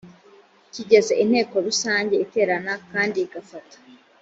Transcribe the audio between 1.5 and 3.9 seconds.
rusange iterna kandi igafata